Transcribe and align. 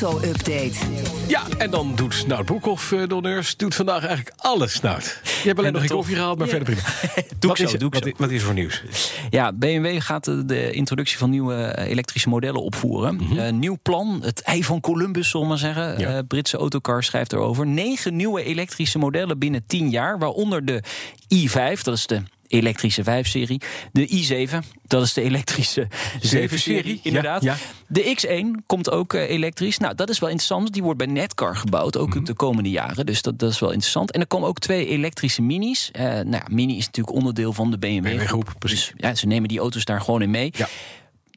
Auto-update. 0.00 0.72
Ja, 1.28 1.42
en 1.58 1.70
dan 1.70 1.92
doet 1.94 2.14
Snout 2.14 2.44
Broekhoff, 2.44 2.90
uh, 2.92 3.08
donneurs, 3.08 3.56
doet 3.56 3.74
vandaag 3.74 4.04
eigenlijk 4.04 4.32
alles, 4.36 4.72
Snout. 4.72 5.20
Je 5.24 5.46
hebt 5.46 5.58
alleen 5.58 5.72
nog 5.72 5.80
geen 5.82 5.90
koffie 5.90 6.14
gehaald, 6.16 6.38
maar 6.38 6.48
verder 6.48 6.74
prima. 6.74 6.88
doe 7.38 7.48
wat, 7.50 7.58
ik 7.58 7.64
is, 7.64 7.70
zo, 7.70 7.76
doe 7.76 7.88
ik 7.88 7.94
wat, 7.94 8.02
zo. 8.02 8.08
i- 8.08 8.14
wat 8.16 8.30
is 8.30 8.38
er 8.40 8.44
voor 8.44 8.54
nieuws? 8.54 8.82
Ja, 9.30 9.52
BMW 9.52 10.00
gaat 10.00 10.24
de, 10.24 10.70
introductie 10.70 11.18
van 11.18 11.30
nieuwe 11.30 11.54
eh, 11.64 11.90
elektrische 11.90 12.28
modellen 12.28 12.62
opvoeren. 12.62 13.20
Eh, 13.36 13.52
nieuw 13.52 13.76
plan, 13.82 14.20
het 14.24 14.42
ei 14.42 14.64
van 14.64 14.80
Columbus, 14.80 15.30
zullen 15.30 15.46
we 15.46 15.52
maar 15.52 15.62
zeggen. 15.62 15.98
Ja. 15.98 16.22
Britse 16.22 16.56
Autocar 16.56 17.02
schrijft 17.04 17.32
erover. 17.32 17.66
Negen 17.66 18.16
nieuwe 18.16 18.42
elektrische 18.44 18.98
modellen 18.98 19.38
binnen 19.38 19.64
10 19.66 19.90
jaar, 19.90 20.18
waaronder 20.18 20.64
de 20.64 20.82
i5, 21.34 21.80
dat 21.82 21.94
is 21.94 22.06
de 22.06 22.22
elektrische 22.52 23.02
5-serie. 23.02 23.60
De 23.92 24.08
i7, 24.08 24.68
dat 24.86 25.02
is 25.02 25.12
de 25.12 25.22
elektrische 25.22 25.88
7-serie, 26.34 27.00
inderdaad. 27.02 27.42
Ja, 27.42 27.56
De 27.88 28.16
X1 28.16 28.66
komt 28.66 28.90
ook 28.90 29.14
eh, 29.14 29.30
elektrisch. 29.30 29.78
Nou, 29.78 29.94
dat 29.94 30.10
is 30.10 30.18
wel 30.18 30.28
interessant. 30.28 30.72
Die 30.72 30.82
wordt 30.82 30.98
bij 30.98 31.06
Netcar 31.06 31.56
gebouwd, 31.56 31.96
ook 31.96 32.26
de 32.26 32.34
komende 32.34 32.70
jaren. 32.70 33.06
Dus 33.06 33.22
dat, 33.22 33.38
dat 33.38 33.50
is 33.50 33.58
wel 33.58 33.70
interessant. 33.70 34.10
En 34.10 34.20
er 34.20 34.26
komen 34.26 34.48
ook 34.48 34.58
twee 34.58 34.86
elektrische 34.86 35.42
minis. 35.42 35.90
Eh, 35.92 36.04
nou 36.04 36.30
ja, 36.30 36.44
mini 36.50 36.76
is 36.76 36.86
natuurlijk 36.86 37.16
onderdeel 37.16 37.52
van 37.52 37.70
de 37.70 37.78
BMW. 37.78 38.02
BMW 38.02 38.26
groep, 38.26 38.48
groep. 38.48 38.58
precies. 38.58 38.86
Dus 38.86 38.92
ja, 38.96 39.14
ze 39.14 39.26
nemen 39.26 39.48
die 39.48 39.58
auto's 39.58 39.84
daar 39.84 40.00
gewoon 40.00 40.22
in 40.22 40.30
mee. 40.30 40.52
Ja. 40.56 40.68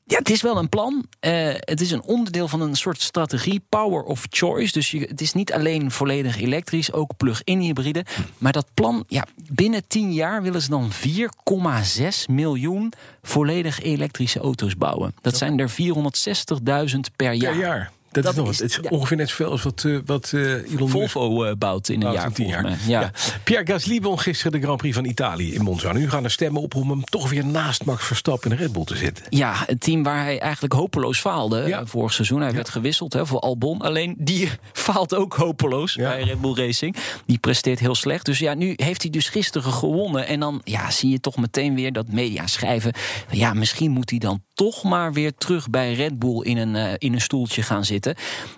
Ja, 0.07 0.17
het 0.17 0.29
is 0.29 0.41
wel 0.41 0.57
een 0.57 0.69
plan. 0.69 1.05
Eh, 1.19 1.53
het 1.53 1.81
is 1.81 1.91
een 1.91 2.01
onderdeel 2.01 2.47
van 2.47 2.61
een 2.61 2.75
soort 2.75 3.01
strategie, 3.01 3.61
power 3.69 4.03
of 4.03 4.25
choice. 4.29 4.71
Dus 4.71 4.91
je, 4.91 4.99
het 4.99 5.21
is 5.21 5.33
niet 5.33 5.53
alleen 5.53 5.91
volledig 5.91 6.41
elektrisch, 6.41 6.91
ook 6.91 7.17
plug-in 7.17 7.59
hybride. 7.59 8.05
Maar 8.37 8.51
dat 8.51 8.67
plan, 8.73 9.03
ja, 9.07 9.25
binnen 9.51 9.87
10 9.87 10.13
jaar 10.13 10.41
willen 10.41 10.61
ze 10.61 10.69
dan 10.69 10.91
4,6 10.91 12.25
miljoen 12.29 12.93
volledig 13.21 13.81
elektrische 13.81 14.39
auto's 14.39 14.77
bouwen. 14.77 15.15
Dat 15.21 15.37
zijn 15.37 15.59
er 15.59 15.69
460.000 15.69 16.99
per 17.15 17.33
jaar. 17.33 17.51
Per 17.51 17.61
jaar. 17.61 17.91
Dat, 18.15 18.23
Dat 18.23 18.33
is, 18.33 18.39
nog, 18.39 18.49
is- 18.49 18.59
het 18.59 18.69
is 18.69 18.79
ja. 18.81 18.89
ongeveer 18.89 19.17
net 19.17 19.29
zoveel 19.29 19.51
als 19.51 19.63
wat, 19.63 19.83
eh, 19.85 19.97
wat 20.05 20.31
eh, 20.33 20.41
Elon 20.41 20.91
Musk 20.91 21.09
Volvo 21.11 21.43
eh, 21.43 21.51
bouwt 21.57 21.89
in 21.89 21.93
een 21.95 21.99
bouwt 21.99 22.15
jaar, 22.15 22.25
in 22.25 22.33
tien 22.33 22.47
jaar. 22.47 22.69
Ja. 22.69 22.75
Ja. 22.87 23.11
Pierre 23.43 23.65
Gasly 23.65 24.01
won 24.01 24.19
gisteren 24.19 24.51
de 24.51 24.59
Grand 24.65 24.77
Prix 24.77 24.95
van 24.95 25.05
Italië 25.05 25.53
in 25.53 25.61
Monza. 25.61 25.91
Nu 25.93 26.09
gaan 26.09 26.23
er 26.23 26.31
stemmen 26.31 26.61
op 26.61 26.75
om 26.75 26.89
hem 26.89 27.03
toch 27.03 27.29
weer 27.29 27.45
naast 27.45 27.85
Max 27.85 28.05
Verstappen 28.05 28.51
in 28.51 28.57
de 28.57 28.63
Red 28.63 28.73
Bull 28.73 28.83
te 28.83 28.95
zetten. 28.97 29.25
Ja, 29.29 29.53
het 29.65 29.79
team 29.81 30.03
waar 30.03 30.23
hij 30.23 30.39
eigenlijk 30.39 30.73
hopeloos 30.73 31.19
faalde 31.19 31.63
Ja. 31.67 31.85
vorig 31.85 32.13
seizoen. 32.13 32.41
Hij 32.41 32.53
werd 32.53 32.69
gewisseld 32.69 33.13
hè, 33.13 33.25
voor 33.25 33.39
Albon. 33.39 33.81
Alleen 33.81 34.15
die 34.17 34.49
faalt 34.73 35.15
ook 35.15 35.33
hopeloos 35.33 35.95
bij 35.95 36.21
Red 36.23 36.41
Bull 36.41 36.53
Racing. 36.55 36.95
Die 37.25 37.37
presteert 37.37 37.79
heel 37.79 37.95
slecht. 37.95 38.25
Dus 38.25 38.39
ja, 38.39 38.53
nu 38.53 38.73
heeft 38.75 39.01
hij 39.01 39.11
dus 39.11 39.29
gisteren 39.29 39.71
gewonnen. 39.73 40.27
En 40.27 40.39
dan 40.39 40.61
ja, 40.63 40.91
zie 40.91 41.09
je 41.09 41.19
toch 41.19 41.37
meteen 41.37 41.75
weer 41.75 41.93
dat 41.93 42.07
media 42.11 42.47
schrijven... 42.47 42.93
ja, 43.31 43.53
misschien 43.53 43.91
moet 43.91 44.09
hij 44.09 44.19
dan 44.19 44.43
toch 44.53 44.83
maar 44.83 45.13
weer 45.13 45.35
terug 45.37 45.69
bij 45.69 45.93
Red 45.93 46.19
Bull 46.19 46.41
in 46.41 46.57
een, 46.57 46.97
in 46.97 47.13
een 47.13 47.21
stoeltje 47.21 47.61
gaan 47.61 47.85
zitten. 47.85 48.04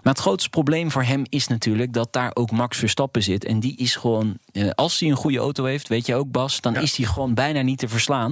Maar 0.03 0.14
het 0.14 0.20
grootste 0.22 0.50
probleem 0.50 0.92
voor 0.92 1.03
hem 1.03 1.26
is 1.30 1.48
natuurlijk... 1.48 1.94
dat 1.94 2.14
daar 2.14 2.31
ook 2.34 2.52
Max 2.52 2.78
Verstappen 2.78 3.23
zit. 3.23 3.45
En 3.45 3.59
die 3.59 3.76
is 3.78 3.95
gewoon, 3.95 4.38
eh, 4.52 4.70
als 4.76 5.00
hij 5.00 5.09
een 5.09 5.16
goede 5.16 5.38
auto 5.38 5.64
heeft... 5.64 5.88
weet 5.88 6.06
je 6.06 6.16
ook 6.16 6.31
Bas, 6.31 6.62
dan 6.62 6.76
is 6.76 6.95
hij 6.98 7.06
gewoon 7.06 7.34
bijna 7.34 7.62
niet 7.62 7.78
te 7.80 7.88
verslaan. 7.88 8.31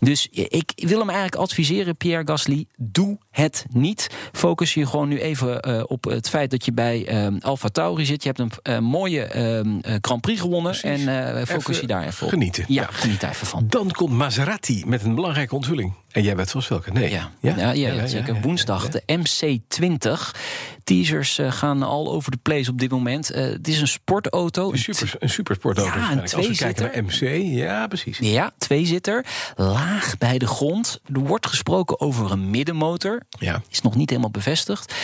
Dus 0.00 0.28
ik 0.30 0.72
wil 0.76 0.98
hem 0.98 1.08
eigenlijk 1.08 1.40
adviseren, 1.42 1.96
Pierre 1.96 2.26
Gasly... 2.26 2.66
doe 2.76 3.18
het 3.30 3.66
niet. 3.72 4.08
Focus 4.32 4.74
je 4.74 4.86
gewoon 4.86 5.08
nu 5.08 5.20
even 5.20 5.60
eh, 5.60 5.82
op 5.86 6.04
het 6.04 6.28
feit 6.28 6.50
dat 6.50 6.64
je 6.64 6.72
bij 6.72 7.06
eh 7.06 7.26
Alfa 7.40 7.68
Tauri 7.68 8.04
zit. 8.04 8.22
Je 8.22 8.32
hebt 8.36 8.58
een 8.62 8.84
mooie 8.84 9.26
Grand 10.00 10.20
Prix 10.20 10.40
gewonnen. 10.40 10.76
Precies. 10.80 11.06
En 11.06 11.34
eh, 11.36 11.46
focus 11.46 11.68
Even 11.68 11.80
je 11.80 11.86
daar 11.86 12.06
even 12.06 12.24
op. 12.26 12.32
genieten. 12.32 12.64
Ja, 12.68 12.82
Ja. 12.82 12.88
geniet 12.90 13.20
daar 13.20 13.30
even 13.30 13.46
van. 13.46 13.64
Dan 13.68 13.90
komt 13.90 14.12
Maserati 14.12 14.82
met 14.86 15.02
een 15.04 15.14
belangrijke 15.14 15.54
onthulling. 15.54 15.92
En 16.18 16.24
jij 16.24 16.36
weet 16.36 16.50
vast 16.50 16.68
welke? 16.68 16.90
Nee. 16.92 17.10
Ja, 17.10 17.30
ja? 17.40 17.72
Ja, 17.72 18.06
zeker. 18.06 18.34
ja. 18.34 18.40
Woensdag, 18.40 18.88
de 18.88 19.02
MC20. 19.06 20.38
Teasers 20.84 21.38
eh, 21.38 21.52
gaan 21.52 21.82
al 21.82 22.10
over 22.12 22.30
de 22.30 22.36
place 22.42 22.70
op 22.70 22.78
dit 22.78 22.90
moment. 22.90 23.30
Eh, 23.30 23.42
het 23.42 23.68
is 23.68 23.80
een 23.80 23.88
sportauto. 23.88 24.72
Een, 24.72 24.78
super, 24.78 25.14
een 25.18 25.30
supersportauto. 25.30 25.90
Ja, 25.90 25.96
een 25.96 26.16
waarschijnlijk. 26.16 26.34
Als 26.34 26.58
we 26.58 26.64
kijken 26.64 26.82
naar 26.82 26.92
tweezitter. 26.92 27.48
MC, 27.48 27.58
ja 27.58 27.86
precies. 27.86 28.18
Ja, 28.18 28.52
tweezitter. 28.58 29.24
Laag 29.56 30.18
bij 30.18 30.38
de 30.38 30.46
grond. 30.46 31.00
Er 31.12 31.20
wordt 31.20 31.46
gesproken 31.46 32.00
over 32.00 32.30
een 32.30 32.50
middenmotor. 32.50 33.22
Ja. 33.38 33.62
Is 33.70 33.80
nog 33.80 33.94
niet 33.94 34.10
helemaal 34.10 34.30
bevestigd. 34.30 34.94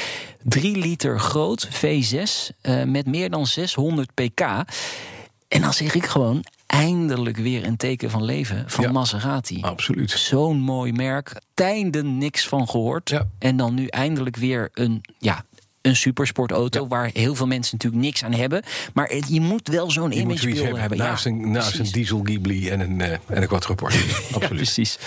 3 0.43 0.77
liter 0.77 1.21
groot, 1.21 1.69
V6, 1.69 2.51
eh, 2.61 2.83
met 2.83 3.07
meer 3.07 3.31
dan 3.31 3.47
600 3.47 4.15
pk. 4.15 4.41
En 5.49 5.61
dan 5.61 5.73
zeg 5.73 5.95
ik 5.95 6.07
gewoon, 6.07 6.45
eindelijk 6.75 7.37
weer 7.37 7.65
een 7.67 7.77
teken 7.77 8.11
van 8.11 8.25
leven 8.25 8.65
van 8.67 8.85
Ja. 8.85 8.93
Maserati. 8.93 9.61
Absoluut. 9.61 10.11
Zo'n 10.11 10.61
mooi 10.61 10.93
merk. 10.93 11.41
Tijden 11.55 12.19
niks 12.19 12.49
van 12.49 12.69
gehoord. 12.69 13.11
Ja. 13.11 13.29
En 13.39 13.57
dan 13.57 13.75
nu 13.75 13.87
eindelijk 13.87 14.37
weer 14.37 14.69
een, 14.73 15.01
ja, 15.19 15.45
een 15.85 15.97
supersportauto... 15.97 16.81
Ja. 16.83 16.87
waar 16.89 17.11
heel 17.13 17.35
veel 17.35 17.47
mensen 17.47 17.77
natuurlijk 17.77 18.03
niks 18.03 18.25
aan 18.25 18.33
hebben. 18.33 18.63
Maar 18.95 19.09
het- 19.09 19.29
je 19.29 19.41
moet 19.41 19.69
wel 19.69 19.91
zo'n 19.91 20.11
Je 20.11 20.25
moet 20.27 20.39
zoiets 20.39 20.59
imagebeeld 20.61 20.81
hebben. 20.81 20.99
Naast, 20.99 21.25
Ja, 21.25 21.31
een, 21.31 21.51
naast 21.51 21.79
een 21.79 21.91
diesel 21.93 22.21
Ghibli 22.25 22.69
en 22.69 22.81
een, 22.81 23.01
eh, 23.01 23.11
en 23.13 23.21
een. 23.43 23.49
Ja, 23.55 23.91
Absoluut. 24.35 24.49
precies. 24.49 24.99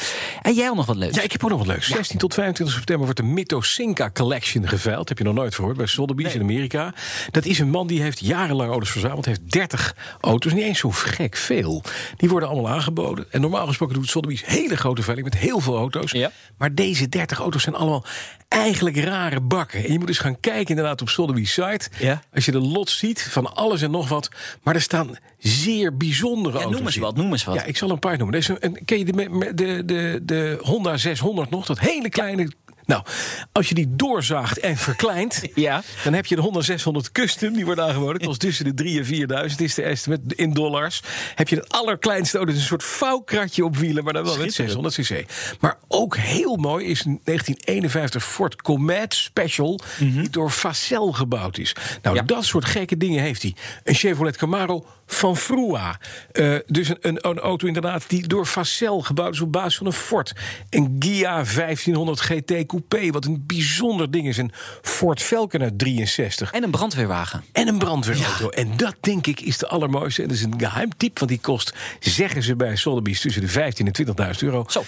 En 0.41 0.53
jij 0.53 0.65
had 0.65 0.75
nog 0.75 0.85
wat 0.85 0.95
leuks. 0.95 1.15
Ja, 1.15 1.21
ik 1.21 1.31
heb 1.31 1.43
ook 1.43 1.49
nog 1.49 1.57
wat 1.59 1.67
leuks. 1.67 1.88
16 1.88 2.17
tot 2.17 2.33
25 2.33 2.75
september 2.75 3.05
wordt 3.05 3.19
de 3.21 3.25
Mitosinka 3.27 4.09
Collection 4.13 4.67
geveild. 4.67 5.09
Heb 5.09 5.17
je 5.17 5.23
nog 5.23 5.33
nooit 5.33 5.55
gehoord 5.55 5.77
bij 5.77 5.85
Sotheby's 5.85 6.33
in 6.33 6.41
Amerika. 6.41 6.94
Dat 7.31 7.45
is 7.45 7.59
een 7.59 7.69
man 7.69 7.88
die 7.88 8.01
heeft 8.01 8.19
jarenlang 8.19 8.69
auto's 8.71 8.89
verzameld. 8.89 9.25
Heeft 9.25 9.51
30 9.51 9.95
auto's. 10.21 10.53
Niet 10.53 10.63
eens 10.63 10.79
zo 10.79 10.89
gek 10.91 11.35
veel. 11.35 11.83
Die 12.17 12.29
worden 12.29 12.49
allemaal 12.49 12.71
aangeboden. 12.71 13.25
En 13.31 13.41
normaal 13.41 13.67
gesproken 13.67 13.95
doet 13.95 14.09
Sotheby's 14.09 14.44
hele 14.45 14.77
grote 14.77 15.01
veiling 15.01 15.29
met 15.29 15.39
heel 15.39 15.59
veel 15.59 15.77
auto's. 15.77 16.11
Ja. 16.11 16.31
Maar 16.57 16.73
deze 16.75 17.09
30 17.09 17.39
auto's 17.39 17.63
zijn 17.63 17.75
allemaal 17.75 18.05
eigenlijk 18.47 18.97
rare 18.97 19.39
bakken. 19.41 19.83
En 19.85 19.91
je 19.91 19.99
moet 19.99 20.07
eens 20.07 20.17
gaan 20.17 20.39
kijken 20.39 20.66
inderdaad 20.69 21.01
op 21.01 21.09
Sotheby's 21.09 21.53
site. 21.53 21.89
Ja. 22.00 22.22
Als 22.33 22.45
je 22.45 22.51
de 22.51 22.59
lot 22.59 22.89
ziet 22.89 23.22
van 23.22 23.55
alles 23.55 23.81
en 23.81 23.91
nog 23.91 24.09
wat. 24.09 24.29
Maar 24.63 24.75
er 24.75 24.81
staan 24.81 25.17
zeer 25.38 25.97
bijzondere 25.97 26.57
Ja, 26.57 26.63
auto's 26.63 26.78
noem 26.78 26.88
eens 26.88 26.95
in. 26.95 27.01
wat, 27.01 27.16
noem 27.16 27.31
eens 27.31 27.44
wat. 27.44 27.55
Ja, 27.55 27.63
ik 27.63 27.78
zal 27.78 27.89
een 27.89 28.00
paar 28.00 28.17
noemen. 28.17 28.35
Er 28.35 28.39
is 28.41 28.47
een, 28.59 28.85
ken 28.85 28.97
je 28.97 29.06
de, 29.06 29.51
de, 29.56 29.85
de, 29.85 30.19
de 30.23 30.57
Honda 30.61 30.97
600 30.97 31.50
nog? 31.50 31.66
Dat 31.66 31.79
hele 31.79 32.09
kleine... 32.09 32.51
Nou, 32.88 33.03
als 33.52 33.70
je 33.70 33.75
die 33.75 33.88
doorzaagt 33.96 34.59
en 34.59 34.78
verkleint... 34.78 35.42
Ja. 35.56 35.84
dan 36.03 36.14
heb 36.14 36.25
je 36.25 36.36
de 36.36 36.42
Honda 36.42 36.62
600 36.62 37.12
Custom. 37.12 37.53
Die 37.53 37.66
wordt 37.66 37.80
aangeboden. 37.80 38.22
Kost 38.28 38.40
tussen 38.40 38.66
de 38.66 38.74
3 38.74 39.00
en 39.00 39.06
4000 39.06 39.62
is 39.62 39.74
de 39.74 39.81
estimate 39.84 40.22
in 40.36 40.53
dollars. 40.53 41.02
Heb 41.36 41.48
je 41.50 41.56
het 41.56 41.70
allerkleinste 41.74 42.38
auto. 42.38 42.52
Dat 42.52 42.62
is 42.62 42.66
een 42.70 42.80
soort 42.80 42.84
vouwkratje 42.84 43.66
op 43.66 43.75
wielen. 43.78 44.03
Maar 44.03 44.14
dan 44.14 44.24
wel 44.24 44.38
met 44.38 44.53
600 44.53 44.96
cc. 44.96 45.24
Maar 45.59 45.78
ook 45.88 46.18
heel 46.18 46.56
mooi 46.56 46.86
is 46.86 47.06
een 47.06 47.20
1951 47.24 48.24
Ford 48.24 48.62
Comet 48.62 49.14
Special... 49.14 49.80
die 50.00 50.30
door 50.30 50.50
Facel 50.50 51.12
gebouwd 51.12 51.58
is. 51.58 51.75
Nou, 52.02 52.16
Ja. 52.16 52.22
dat 52.22 52.46
soort 52.46 52.66
gekke 52.66 52.98
dingen 52.98 53.22
heeft 53.24 53.42
hij. 53.42 53.56
Een 53.84 53.96
Chevrolet 53.96 54.38
Camaro 54.38 54.86
van 55.06 55.38
Frua. 55.38 56.00
Eh, 56.31 56.56
dus 56.66 56.90
een, 56.90 56.98
een, 57.02 57.18
een 57.30 57.40
auto 57.40 57.68
inderdaad 57.68 58.04
die 58.09 58.28
door 58.28 58.46
Facel 58.46 59.02
gebouwd 59.02 59.34
is 59.34 59.40
op 59.42 59.52
basis 59.52 59.78
van 59.78 59.86
een 59.86 59.94
Ford. 59.94 60.34
Een 60.69 60.96
Gia 61.00 61.44
1500 61.44 62.19
GT 62.19 62.66
Coupé, 62.77 63.11
wat 63.11 63.25
een 63.25 63.43
bijzonder 63.45 64.11
ding 64.11 64.27
is. 64.27 64.38
Een 64.38 64.51
Ford 64.81 65.21
Falcon 65.21 65.61
uit 65.61 65.79
63. 65.79 66.51
En 66.51 66.63
een 66.63 66.71
brandweerwagen. 66.71 67.43
En 67.51 67.67
een 67.67 67.77
brandweerauto. 67.77 68.49
En 68.49 68.77
dat 68.77 68.95
denk 68.99 69.27
ik 69.27 69.41
is 69.41 69.57
de 69.57 69.67
allermooiste. 69.67 70.21
En 70.21 70.27
dat 70.27 70.38
is 70.38 70.43
een 70.43 70.59
geheim 70.59 70.89
type, 70.97 71.19
want 71.19 71.31
die 71.31 71.39
kost, 71.39 71.73
zeggen 71.99 72.43
ze 72.43 72.55
bij 72.55 72.75
Sotheby's, 72.75 73.21
tussen 73.21 73.41
de 73.41 73.47
15 73.47 73.91
en 73.91 74.05
20.000 74.33 74.39
euro. 74.39 74.65
Zo. 74.67 74.83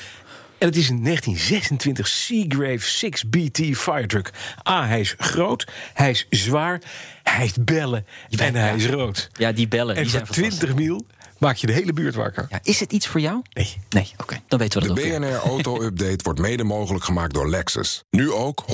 En 0.57 0.67
het 0.67 0.75
is 0.75 0.89
een 0.89 1.03
1926 1.03 2.07
Seagrave 2.07 3.11
6BT 3.11 3.77
firetruck. 3.77 4.31
A, 4.69 4.87
hij 4.87 4.99
is 4.99 5.15
groot, 5.17 5.67
hij 5.93 6.09
is 6.09 6.25
zwaar, 6.29 6.81
hij 7.23 7.39
heeft 7.39 7.65
bellen 7.65 8.05
en 8.29 8.55
hij 8.55 8.75
is 8.75 8.85
rood. 8.85 9.29
Ja, 9.33 9.51
die 9.51 9.67
bellen. 9.67 9.95
En 9.95 10.01
die 10.01 10.11
zijn 10.11 10.25
fantastisch. 10.25 10.57
20 10.57 10.79
mil 10.79 11.05
maak 11.39 11.55
je 11.55 11.67
de 11.67 11.73
hele 11.73 11.93
buurt 11.93 12.15
wakker. 12.15 12.45
Ja, 12.49 12.59
is 12.63 12.79
het 12.79 12.91
iets 12.91 13.07
voor 13.07 13.19
jou? 13.19 13.41
Nee. 13.53 13.77
Nee, 13.89 14.13
oké. 14.17 14.41
Dan 14.47 14.59
weten 14.59 14.81
we 14.81 14.87
De 14.87 14.93
dat 14.93 15.03
ook 15.03 15.09
weer. 15.09 15.19
BNR 15.19 15.35
Auto 15.35 15.81
Update 15.81 16.23
wordt 16.23 16.39
mede 16.39 16.63
mogelijk 16.63 17.03
gemaakt 17.03 17.33
door 17.33 17.49
Lexus. 17.49 18.03
Nu 18.09 18.31
ook 18.31 18.65
100% 18.67 18.73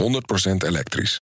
elektrisch. 0.57 1.19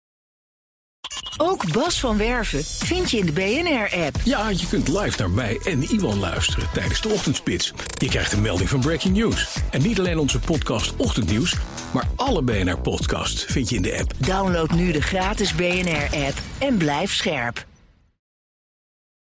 Ook 1.37 1.71
Bas 1.71 1.99
van 1.99 2.17
Werven 2.17 2.63
vind 2.63 3.11
je 3.11 3.17
in 3.17 3.25
de 3.25 3.31
BNR-app. 3.31 4.15
Ja, 4.23 4.49
je 4.49 4.67
kunt 4.67 4.87
live 4.87 5.19
naar 5.19 5.29
mij 5.29 5.59
en 5.63 5.83
Iwan 5.83 6.19
luisteren 6.19 6.67
tijdens 6.73 7.01
de 7.01 7.09
ochtendspits. 7.09 7.73
Je 7.97 8.07
krijgt 8.07 8.33
een 8.33 8.41
melding 8.41 8.69
van 8.69 8.79
Breaking 8.79 9.17
News. 9.17 9.57
En 9.69 9.81
niet 9.81 9.99
alleen 9.99 10.17
onze 10.17 10.39
podcast 10.39 10.95
Ochtendnieuws, 10.95 11.55
maar 11.93 12.07
alle 12.15 12.41
BNR-podcasts 12.41 13.43
vind 13.43 13.69
je 13.69 13.75
in 13.75 13.81
de 13.81 13.97
app. 13.99 14.13
Download 14.17 14.71
nu 14.71 14.91
de 14.91 15.01
gratis 15.01 15.55
BNR-app 15.55 16.37
en 16.59 16.77
blijf 16.77 17.13
scherp. 17.13 17.65